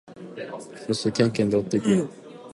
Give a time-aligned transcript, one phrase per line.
[0.87, 2.09] そしてケンケンで追っていく。